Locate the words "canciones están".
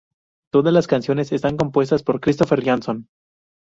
0.87-1.57